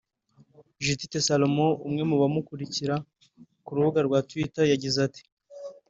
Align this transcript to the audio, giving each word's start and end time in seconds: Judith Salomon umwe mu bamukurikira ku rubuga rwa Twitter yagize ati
Judith 0.83 1.15
Salomon 1.27 1.71
umwe 1.87 2.03
mu 2.09 2.15
bamukurikira 2.21 2.95
ku 3.63 3.71
rubuga 3.75 3.99
rwa 4.07 4.19
Twitter 4.29 4.65
yagize 4.71 4.97
ati 5.07 5.23